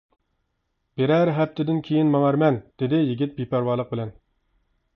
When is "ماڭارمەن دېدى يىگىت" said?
2.15-3.39